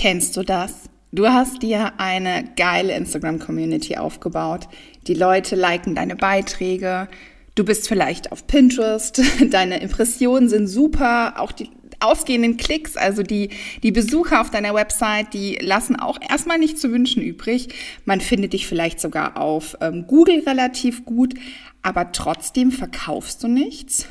[0.00, 0.88] Kennst du das?
[1.12, 4.66] Du hast dir eine geile Instagram-Community aufgebaut.
[5.06, 7.06] Die Leute liken deine Beiträge.
[7.54, 9.20] Du bist vielleicht auf Pinterest.
[9.50, 11.34] Deine Impressionen sind super.
[11.36, 11.68] Auch die
[12.00, 13.50] ausgehenden Klicks, also die,
[13.82, 17.68] die Besucher auf deiner Website, die lassen auch erstmal nicht zu wünschen übrig.
[18.06, 21.34] Man findet dich vielleicht sogar auf ähm, Google relativ gut,
[21.82, 24.06] aber trotzdem verkaufst du nichts.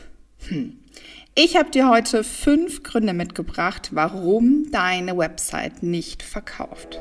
[0.49, 0.78] Hm.
[1.41, 6.99] Ich habe dir heute fünf Gründe mitgebracht, warum deine Website nicht verkauft.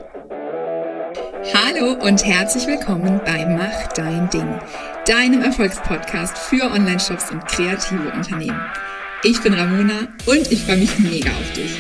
[1.52, 4.60] Hallo und herzlich willkommen bei Mach dein Ding,
[5.06, 8.60] deinem Erfolgspodcast für Online-Shops und kreative Unternehmen.
[9.24, 11.76] Ich bin Ramona und ich freue mich mega auf dich.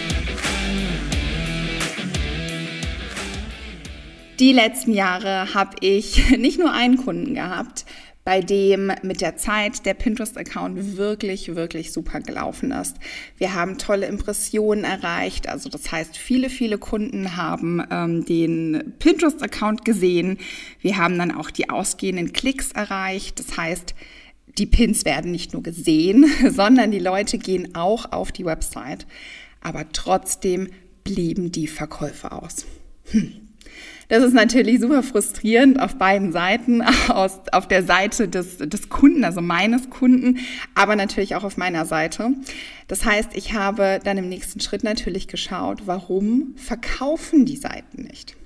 [4.40, 7.84] Die letzten Jahre habe ich nicht nur einen Kunden gehabt,
[8.28, 12.98] bei dem mit der Zeit der Pinterest-Account wirklich, wirklich super gelaufen ist.
[13.38, 15.48] Wir haben tolle Impressionen erreicht.
[15.48, 20.36] Also das heißt, viele, viele Kunden haben ähm, den Pinterest-Account gesehen.
[20.82, 23.38] Wir haben dann auch die ausgehenden Klicks erreicht.
[23.38, 23.94] Das heißt,
[24.58, 29.06] die Pins werden nicht nur gesehen, sondern die Leute gehen auch auf die Website.
[29.62, 30.68] Aber trotzdem
[31.02, 32.66] blieben die Verkäufe aus.
[33.10, 33.47] Hm.
[34.08, 39.24] Das ist natürlich super frustrierend auf beiden Seiten, aus, auf der Seite des, des Kunden,
[39.24, 40.38] also meines Kunden,
[40.74, 42.30] aber natürlich auch auf meiner Seite.
[42.88, 48.36] Das heißt, ich habe dann im nächsten Schritt natürlich geschaut, warum verkaufen die Seiten nicht?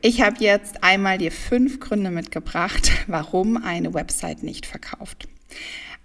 [0.00, 5.28] Ich habe jetzt einmal dir fünf Gründe mitgebracht, warum eine Website nicht verkauft.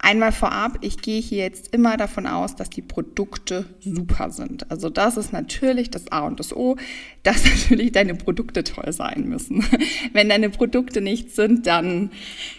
[0.02, 4.70] Einmal vorab, ich gehe hier jetzt immer davon aus, dass die Produkte super sind.
[4.70, 6.76] Also das ist natürlich das A und das O,
[7.22, 9.62] dass natürlich deine Produkte toll sein müssen.
[10.14, 12.10] Wenn deine Produkte nicht sind, dann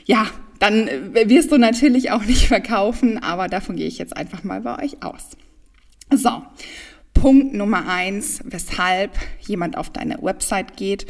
[0.06, 0.28] ja,
[0.60, 4.84] dann wirst du natürlich auch nicht verkaufen, aber davon gehe ich jetzt einfach mal bei
[4.84, 5.30] euch aus.
[6.14, 6.44] So,
[7.16, 11.08] Punkt Nummer eins, weshalb jemand auf deine Website geht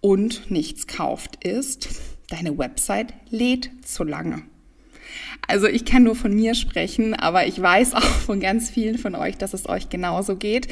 [0.00, 1.88] und nichts kauft, ist,
[2.28, 4.42] deine Website lädt zu lange.
[5.46, 9.14] Also ich kann nur von mir sprechen, aber ich weiß auch von ganz vielen von
[9.14, 10.68] euch, dass es euch genauso geht.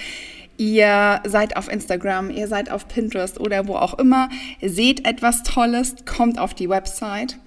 [0.56, 4.28] Ihr seid auf Instagram, ihr seid auf Pinterest oder wo auch immer,
[4.60, 7.38] seht etwas Tolles, kommt auf die Website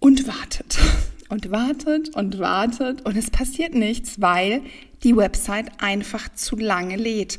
[0.00, 0.78] und wartet
[1.28, 4.62] und wartet und wartet und es passiert nichts, weil
[5.04, 7.38] die Website einfach zu lange lädt.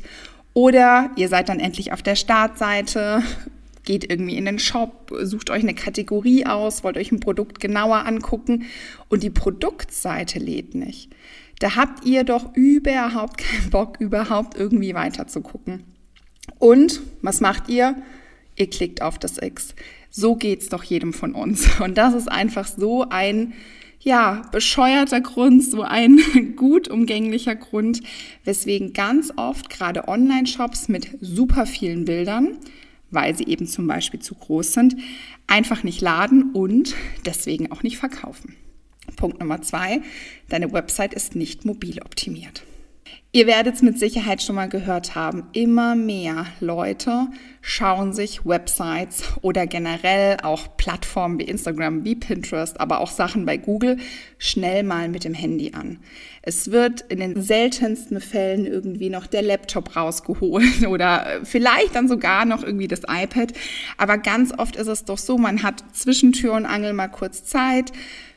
[0.54, 3.22] Oder ihr seid dann endlich auf der Startseite,
[3.84, 8.06] geht irgendwie in den Shop, sucht euch eine Kategorie aus, wollt euch ein Produkt genauer
[8.06, 8.64] angucken
[9.08, 11.10] und die Produktseite lädt nicht.
[11.60, 15.84] Da habt ihr doch überhaupt keinen Bock, überhaupt irgendwie weiter zu gucken.
[16.58, 17.96] Und was macht ihr?
[18.56, 19.74] Ihr klickt auf das X.
[20.10, 21.80] So geht's doch jedem von uns.
[21.80, 23.54] Und das ist einfach so ein,
[24.00, 26.20] ja, bescheuerter Grund, so ein
[26.56, 28.02] gut umgänglicher Grund,
[28.44, 32.58] weswegen ganz oft gerade Online-Shops mit super vielen Bildern,
[33.14, 34.96] weil sie eben zum Beispiel zu groß sind,
[35.46, 36.94] einfach nicht laden und
[37.24, 38.56] deswegen auch nicht verkaufen.
[39.16, 40.02] Punkt Nummer zwei,
[40.48, 42.64] deine Website ist nicht mobil optimiert.
[43.32, 45.48] Ihr werdet es mit Sicherheit schon mal gehört haben.
[45.52, 47.26] Immer mehr Leute
[47.62, 53.56] schauen sich Websites oder generell auch Plattformen wie Instagram, wie Pinterest, aber auch Sachen bei
[53.56, 53.96] Google
[54.38, 55.98] schnell mal mit dem Handy an.
[56.42, 62.44] Es wird in den seltensten Fällen irgendwie noch der Laptop rausgeholt oder vielleicht dann sogar
[62.44, 63.52] noch irgendwie das iPad.
[63.98, 67.42] Aber ganz oft ist es doch so, man hat zwischen Tür und Angel mal kurz
[67.42, 67.90] Zeit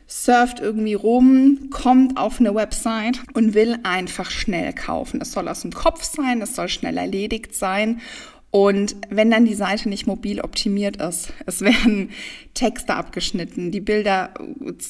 [0.07, 5.19] surft irgendwie rum, kommt auf eine Website und will einfach schnell kaufen.
[5.21, 7.99] Es soll aus dem Kopf sein, es soll schnell erledigt sein.
[8.49, 12.11] Und wenn dann die Seite nicht mobil optimiert ist, es werden
[12.53, 14.33] Texte abgeschnitten, die Bilder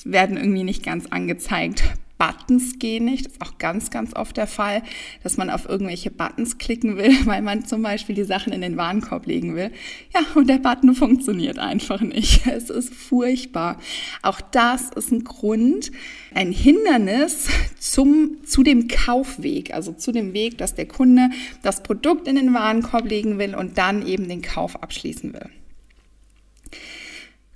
[0.05, 1.83] werden irgendwie nicht ganz angezeigt,
[2.17, 3.25] Buttons gehen nicht.
[3.25, 4.83] Das ist auch ganz, ganz oft der Fall,
[5.23, 8.77] dass man auf irgendwelche Buttons klicken will, weil man zum Beispiel die Sachen in den
[8.77, 9.71] Warenkorb legen will.
[10.13, 12.45] Ja, und der Button funktioniert einfach nicht.
[12.57, 13.77] Es ist furchtbar.
[14.23, 15.91] Auch das ist ein Grund,
[16.33, 21.29] ein Hindernis zum, zu dem Kaufweg, also zu dem Weg, dass der Kunde
[21.61, 25.49] das Produkt in den Warenkorb legen will und dann eben den Kauf abschließen will.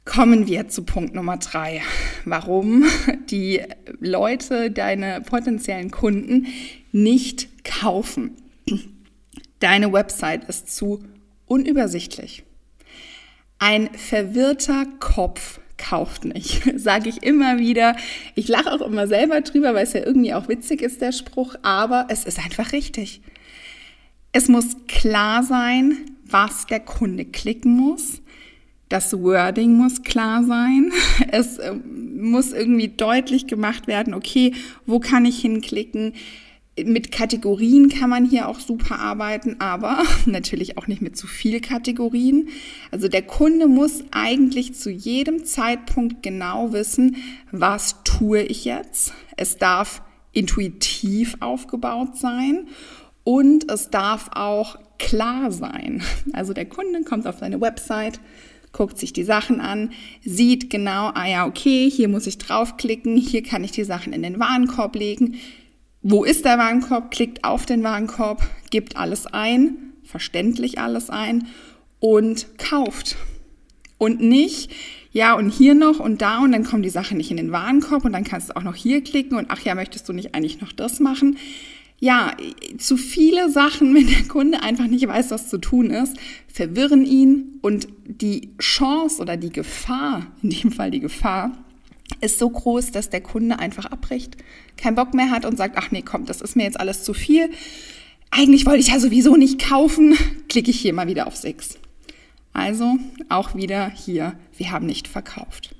[0.04, 1.82] Kommen wir zu Punkt Nummer drei.
[2.26, 2.86] Warum
[3.30, 3.62] die
[4.00, 6.48] Leute, deine potenziellen Kunden
[6.92, 8.32] nicht kaufen.
[9.60, 11.04] Deine Website ist zu
[11.46, 12.44] unübersichtlich.
[13.60, 17.96] Ein verwirrter Kopf kauft nicht, sage ich immer wieder.
[18.34, 21.56] Ich lache auch immer selber drüber, weil es ja irgendwie auch witzig ist, der Spruch,
[21.62, 23.22] aber es ist einfach richtig.
[24.32, 28.22] Es muss klar sein, was der Kunde klicken muss.
[28.92, 30.92] Das Wording muss klar sein.
[31.32, 34.54] Es äh, muss irgendwie deutlich gemacht werden, okay,
[34.86, 36.14] wo kann ich hinklicken?
[36.84, 41.62] Mit Kategorien kann man hier auch super arbeiten, aber natürlich auch nicht mit zu viel
[41.62, 42.50] Kategorien.
[42.92, 47.16] Also der Kunde muss eigentlich zu jedem Zeitpunkt genau wissen,
[47.50, 49.14] was tue ich jetzt.
[49.38, 50.02] Es darf
[50.34, 52.68] intuitiv aufgebaut sein
[53.24, 56.04] und es darf auch klar sein.
[56.34, 58.20] Also der Kunde kommt auf seine Website,
[58.72, 59.92] guckt sich die Sachen an,
[60.24, 64.24] sieht genau, ah ja, okay, hier muss ich draufklicken, hier kann ich die Sachen in
[64.24, 65.36] den Warenkorb legen.
[66.02, 67.12] Wo ist der Warenkorb?
[67.12, 71.48] Klickt auf den Warenkorb, gibt alles ein, verständlich alles ein
[72.00, 73.18] und kauft.
[73.98, 74.72] Und nicht,
[75.12, 78.06] ja, und hier noch und da und dann kommen die Sachen nicht in den Warenkorb
[78.06, 80.62] und dann kannst du auch noch hier klicken und ach ja, möchtest du nicht eigentlich
[80.62, 81.38] noch das machen?
[82.02, 82.36] Ja,
[82.80, 86.18] zu viele Sachen, wenn der Kunde einfach nicht weiß, was zu tun ist,
[86.48, 91.64] verwirren ihn und die Chance oder die Gefahr, in dem Fall die Gefahr,
[92.20, 94.36] ist so groß, dass der Kunde einfach abbricht,
[94.78, 97.14] keinen Bock mehr hat und sagt, ach nee, komm, das ist mir jetzt alles zu
[97.14, 97.52] viel.
[98.32, 100.18] Eigentlich wollte ich ja sowieso nicht kaufen,
[100.50, 101.76] klicke ich hier mal wieder auf 6.
[102.52, 102.98] Also
[103.30, 105.76] auch wieder hier, wir haben nicht verkauft.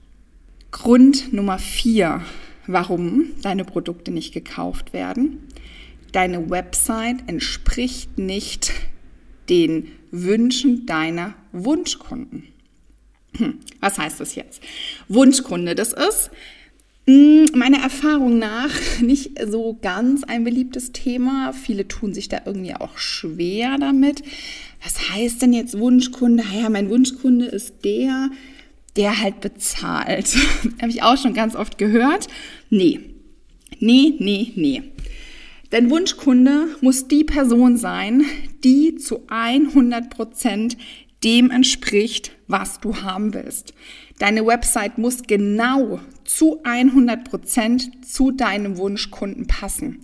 [0.70, 2.22] Grund Nummer 4,
[2.68, 5.40] warum deine Produkte nicht gekauft werden
[6.12, 8.72] deine Website entspricht nicht
[9.50, 12.44] den Wünschen deiner Wunschkunden.
[13.38, 14.62] Hm, was heißt das jetzt?
[15.08, 16.32] Wunschkunde, das ist
[17.08, 18.72] hm, meiner Erfahrung nach
[19.02, 21.54] nicht so ganz ein beliebtes Thema.
[21.54, 24.22] Viele tun sich da irgendwie auch schwer damit.
[24.84, 26.44] Was heißt denn jetzt Wunschkunde?
[26.54, 28.30] Ja, mein Wunschkunde ist der,
[28.96, 30.36] der halt bezahlt.
[30.82, 32.28] Habe ich auch schon ganz oft gehört.
[32.70, 33.00] Nee,
[33.80, 34.84] nee, nee, nee.
[35.72, 38.26] Dein Wunschkunde muss die Person sein,
[38.62, 40.76] die zu 100 Prozent
[41.24, 43.74] dem entspricht, was du haben willst.
[44.20, 50.04] Deine Website muss genau zu 100 Prozent zu deinem Wunschkunden passen.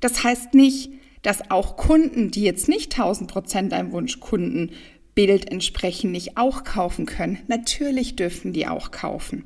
[0.00, 6.38] Das heißt nicht, dass auch Kunden, die jetzt nicht 1000 Prozent deinem Wunschkundenbild entsprechen, nicht
[6.38, 7.38] auch kaufen können.
[7.48, 9.44] Natürlich dürfen die auch kaufen.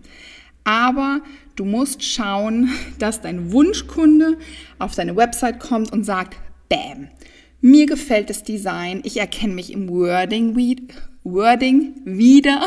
[0.66, 1.20] Aber
[1.54, 4.36] du musst schauen, dass dein Wunschkunde
[4.80, 6.36] auf deine Website kommt und sagt,
[6.68, 7.06] bam,
[7.60, 10.56] mir gefällt das Design, ich erkenne mich im Wording,
[11.22, 12.66] Wording wieder.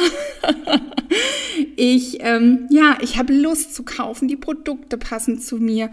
[1.76, 5.92] ich, ähm, ja, ich habe Lust zu kaufen, die Produkte passen zu mir.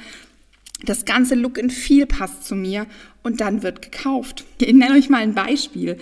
[0.85, 2.87] Das ganze Look and Feel passt zu mir
[3.25, 4.44] und dann wird gekauft.
[4.61, 5.99] Ich nenne euch mal ein Beispiel.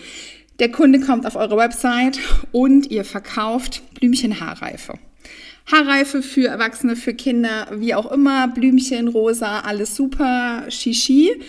[0.58, 2.18] Der Kunde kommt auf eure Website
[2.52, 4.98] und ihr verkauft Blümchen Haarreife.
[5.66, 11.40] Haarreife für Erwachsene, für Kinder, wie auch immer, Blümchen, rosa, alles super, Shishi.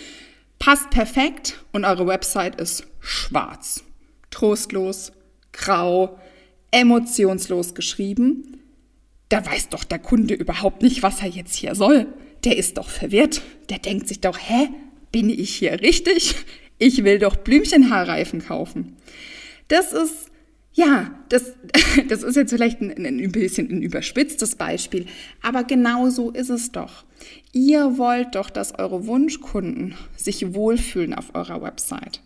[0.58, 3.84] Passt perfekt und eure Website ist schwarz,
[4.30, 5.12] trostlos,
[5.52, 6.18] grau,
[6.70, 8.58] emotionslos geschrieben.
[9.28, 12.06] Da weiß doch der Kunde überhaupt nicht, was er jetzt hier soll.
[12.44, 13.42] Der ist doch verwirrt.
[13.68, 14.68] Der denkt sich doch, hä,
[15.12, 16.36] bin ich hier richtig?
[16.78, 18.96] Ich will doch Blümchenhaarreifen kaufen.
[19.68, 20.30] Das ist
[20.76, 21.54] ja, das,
[22.08, 25.06] das ist jetzt vielleicht ein, ein bisschen ein überspitztes Beispiel,
[25.42, 27.04] aber genau so ist es doch.
[27.52, 32.20] Ihr wollt doch, dass eure Wunschkunden sich wohlfühlen auf eurer Website.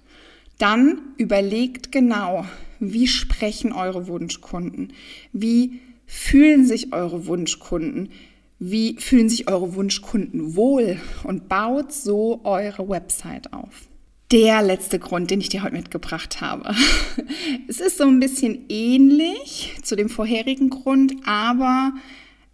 [0.59, 2.45] Dann überlegt genau,
[2.81, 4.93] wie sprechen eure Wunschkunden?
[5.33, 8.11] Wie fühlen sich eure Wunschkunden?
[8.59, 10.99] Wie fühlen sich eure Wunschkunden wohl?
[11.23, 13.90] Und baut so eure Website auf
[14.33, 16.75] der letzte Grund, den ich dir heute mitgebracht habe.
[17.69, 21.93] Es ist so ein bisschen ähnlich zu dem vorherigen Grund, aber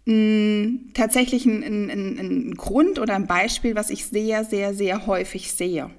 [0.05, 5.07] mh, mm, tatsächlich ein, ein, ein Grund oder ein Beispiel, was ich sehr, sehr, sehr
[5.07, 5.89] häufig sehe.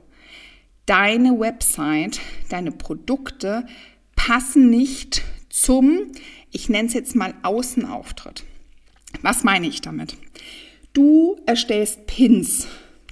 [0.86, 3.66] Deine Website, deine Produkte
[4.16, 6.12] passen nicht zum,
[6.50, 8.44] ich nenne es jetzt mal Außenauftritt.
[9.22, 10.16] Was meine ich damit?
[10.92, 12.66] Du erstellst Pins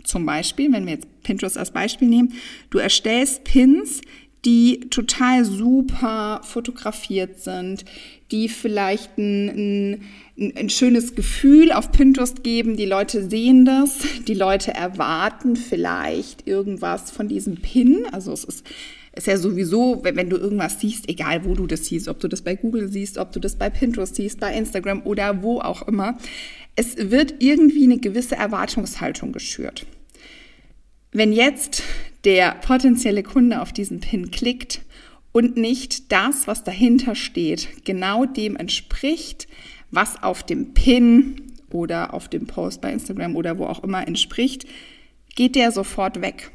[0.07, 2.33] zum Beispiel, wenn wir jetzt Pinterest als Beispiel nehmen,
[2.71, 4.01] du erstellst Pins,
[4.45, 7.85] die total super fotografiert sind,
[8.31, 9.99] die vielleicht ein,
[10.37, 12.77] ein, ein, schönes Gefühl auf Pinterest geben.
[12.77, 18.05] Die Leute sehen das, die Leute erwarten vielleicht irgendwas von diesem Pin.
[18.13, 18.67] Also es ist,
[19.17, 22.29] ist ja sowieso, wenn, wenn du irgendwas siehst, egal wo du das siehst, ob du
[22.29, 25.89] das bei Google siehst, ob du das bei Pinterest siehst, bei Instagram oder wo auch
[25.89, 26.19] immer,
[26.77, 29.87] es wird irgendwie eine gewisse Erwartungshaltung geschürt.
[31.17, 31.83] Wenn jetzt
[32.25, 34.83] der potenzielle Kunde auf diesen Pin klickt
[35.33, 39.49] und nicht das, was dahinter steht, genau dem entspricht,
[39.91, 44.67] was auf dem Pin oder auf dem Post bei Instagram oder wo auch immer entspricht,
[45.35, 46.51] geht der sofort weg.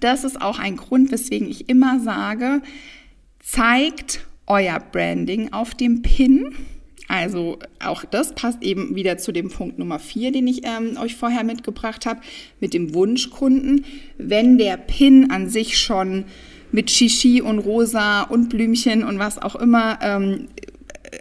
[0.00, 2.62] Das ist auch ein Grund, weswegen ich immer sage,
[3.40, 6.56] zeigt euer Branding auf dem Pin
[7.08, 11.16] Also auch das passt eben wieder zu dem Punkt Nummer vier, den ich ähm, euch
[11.16, 12.20] vorher mitgebracht habe,
[12.60, 13.84] mit dem Wunschkunden.
[14.16, 16.24] Wenn der Pin an sich schon
[16.72, 20.48] mit Shishi und Rosa und Blümchen und was auch immer ähm,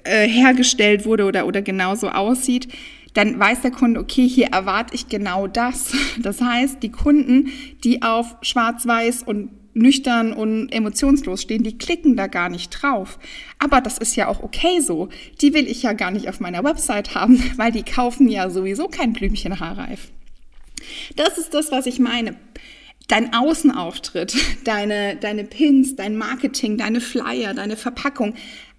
[0.04, 2.70] äh, hergestellt wurde oder, oder genauso aussieht,
[3.14, 5.94] dann weiß der Kunde, okay, hier erwarte ich genau das.
[6.22, 7.50] Das heißt, die Kunden,
[7.84, 13.20] die auf schwarz-weiß und nüchtern und emotionslos stehen, die klicken da gar nicht drauf.
[13.60, 15.10] Aber das ist ja auch okay so.
[15.42, 18.88] Die will ich ja gar nicht auf meiner Website haben, weil die kaufen ja sowieso
[18.88, 20.12] kein Blümchen haarreif.
[21.16, 22.36] Das ist das, was ich meine.
[23.08, 28.36] Dein Außenauftritt, deine, deine Pins, dein Marketing, deine Flyer, deine Verpackung,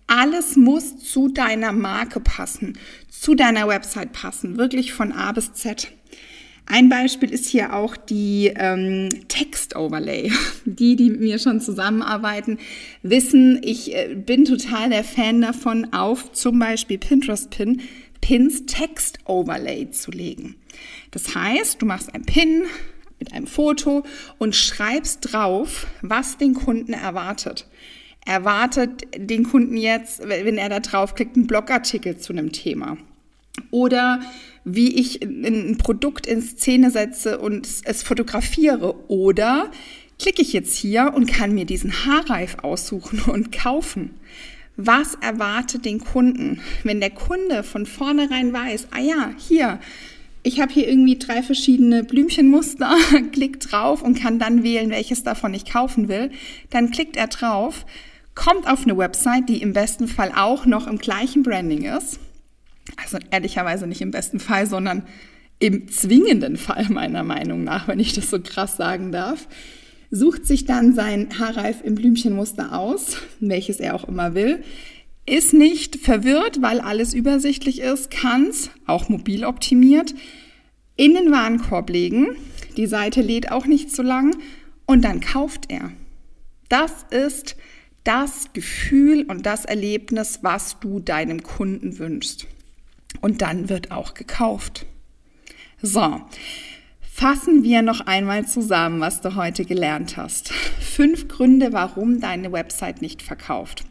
[0.06, 5.92] alles muss zu deiner Marke passen, zu deiner Website passen, wirklich von A bis Z.
[6.66, 10.32] Ein Beispiel ist hier auch die ähm, Text-Overlay.
[10.66, 12.58] Die, die mit mir schon zusammenarbeiten,
[13.02, 17.82] wissen, ich äh, bin total der Fan davon, auf zum Beispiel Pinterest-Pin
[18.22, 20.56] Pins Text-Overlay zu legen.
[21.10, 22.62] Das heißt, du machst ein Pin
[23.18, 24.04] mit einem Foto
[24.38, 27.66] und schreibst drauf, was den Kunden erwartet
[28.24, 32.96] erwartet den Kunden jetzt, wenn er da draufklickt, einen Blogartikel zu einem Thema.
[33.70, 34.20] Oder
[34.64, 38.94] wie ich ein Produkt in Szene setze und es fotografiere.
[39.08, 39.70] Oder
[40.18, 44.10] klicke ich jetzt hier und kann mir diesen Haarreif aussuchen und kaufen.
[44.76, 46.60] Was erwartet den Kunden?
[46.82, 49.78] Wenn der Kunde von vornherein weiß, ah ja, hier,
[50.42, 52.96] ich habe hier irgendwie drei verschiedene Blümchenmuster,
[53.32, 56.30] klickt drauf und kann dann wählen, welches davon ich kaufen will,
[56.70, 57.86] dann klickt er drauf,
[58.34, 62.18] kommt auf eine Website, die im besten Fall auch noch im gleichen Branding ist
[62.96, 65.04] also ehrlicherweise nicht im besten Fall, sondern
[65.58, 69.48] im zwingenden Fall meiner Meinung nach, wenn ich das so krass sagen darf,
[70.10, 74.62] sucht sich dann sein Haarreif im Blümchenmuster aus, welches er auch immer will,
[75.26, 80.14] ist nicht verwirrt, weil alles übersichtlich ist, kann es, auch mobil optimiert,
[80.96, 82.36] in den Warenkorb legen.
[82.76, 84.36] Die Seite lädt auch nicht so lang
[84.86, 85.90] und dann kauft er.
[86.68, 87.56] Das ist
[88.04, 92.46] das Gefühl und das Erlebnis, was du deinem Kunden wünschst
[93.20, 94.86] und dann wird auch gekauft.
[95.80, 96.22] So,
[97.00, 100.52] fassen wir noch einmal zusammen, was du heute gelernt hast.
[100.52, 103.84] Fünf Gründe, warum deine Website nicht verkauft.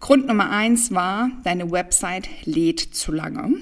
[0.00, 3.54] Grund Nummer eins war, deine Website lädt zu lange.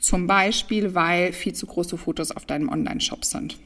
[0.00, 3.58] Zum Beispiel, weil viel zu große Fotos auf deinem Online-Shop sind.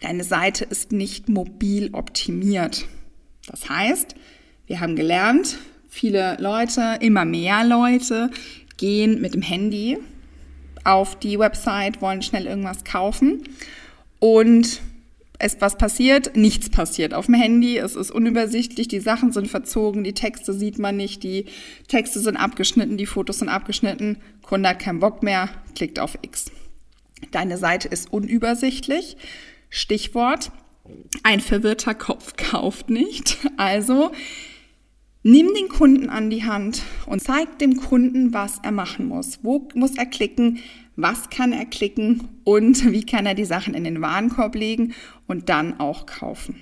[0.00, 2.86] Deine Seite ist nicht mobil optimiert.
[3.46, 4.16] Das heißt,
[4.66, 8.30] wir haben gelernt, viele Leute, immer mehr Leute
[8.76, 9.98] gehen mit dem Handy
[10.84, 13.42] auf die Website, wollen schnell irgendwas kaufen
[14.18, 14.80] und
[15.38, 16.36] es, was passiert?
[16.36, 17.76] Nichts passiert auf dem Handy.
[17.76, 21.46] Es ist unübersichtlich, die Sachen sind verzogen, die Texte sieht man nicht, die
[21.88, 24.16] Texte sind abgeschnitten, die Fotos sind abgeschnitten.
[24.42, 26.46] Kunde hat keinen Bock mehr, klickt auf X.
[27.32, 29.16] Deine Seite ist unübersichtlich.
[29.68, 30.50] Stichwort,
[31.22, 33.38] ein verwirrter Kopf kauft nicht.
[33.56, 34.12] Also
[35.28, 39.40] Nimm den Kunden an die Hand und zeig dem Kunden, was er machen muss.
[39.42, 40.60] Wo muss er klicken?
[40.94, 42.28] Was kann er klicken?
[42.44, 44.94] Und wie kann er die Sachen in den Warenkorb legen
[45.26, 46.60] und dann auch kaufen?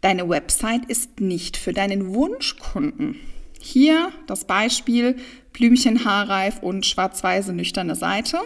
[0.00, 3.16] Deine Website ist nicht für deinen Wunschkunden.
[3.60, 5.16] Hier das Beispiel
[5.52, 8.38] Blümchen haarreif und schwarz-weiße nüchterne Seite.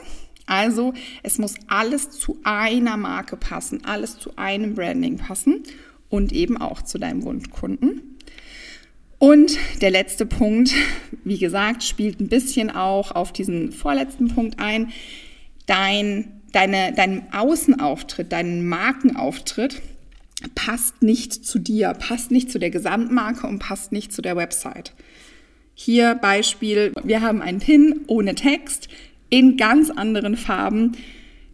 [0.47, 0.93] Also
[1.23, 5.63] es muss alles zu einer Marke passen, alles zu einem Branding passen
[6.09, 8.16] und eben auch zu deinem Wunschkunden.
[9.19, 10.73] Und der letzte Punkt,
[11.25, 14.93] wie gesagt, spielt ein bisschen auch auf diesen vorletzten Punkt ein.
[15.67, 19.81] Dein, deine, dein Außenauftritt, dein Markenauftritt
[20.55, 24.93] passt nicht zu dir, passt nicht zu der Gesamtmarke und passt nicht zu der Website.
[25.75, 28.89] Hier Beispiel, wir haben einen Pin ohne Text
[29.31, 30.93] in ganz anderen Farben.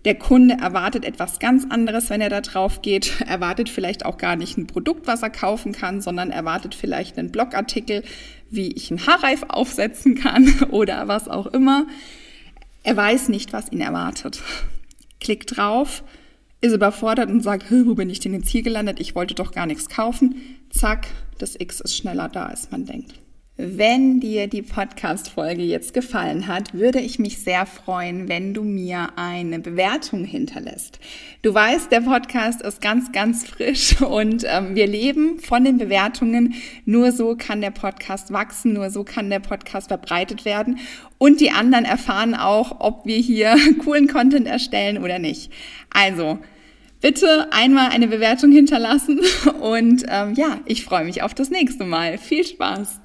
[0.04, 4.36] Der Kunde erwartet etwas ganz anderes, wenn er da drauf geht, erwartet vielleicht auch gar
[4.36, 8.02] nicht ein Produkt, was er kaufen kann, sondern erwartet vielleicht einen Blogartikel,
[8.50, 11.86] wie ich einen Haarreif aufsetzen kann oder was auch immer.
[12.82, 14.42] Er weiß nicht, was ihn erwartet.
[15.20, 16.02] Klickt drauf,
[16.60, 18.98] ist überfordert und sagt, wo bin ich denn jetzt hier gelandet?
[18.98, 20.34] Ich wollte doch gar nichts kaufen.
[20.70, 21.06] Zack,
[21.38, 23.21] das X ist schneller da, als man denkt.
[23.58, 29.10] Wenn dir die Podcast-Folge jetzt gefallen hat, würde ich mich sehr freuen, wenn du mir
[29.16, 30.98] eine Bewertung hinterlässt.
[31.42, 36.54] Du weißt, der Podcast ist ganz, ganz frisch und ähm, wir leben von den Bewertungen.
[36.86, 40.78] Nur so kann der Podcast wachsen, nur so kann der Podcast verbreitet werden
[41.18, 43.54] und die anderen erfahren auch, ob wir hier
[43.84, 45.52] coolen Content erstellen oder nicht.
[45.90, 46.38] Also,
[47.02, 49.20] bitte einmal eine Bewertung hinterlassen
[49.60, 52.16] und ähm, ja, ich freue mich auf das nächste Mal.
[52.16, 53.01] Viel Spaß!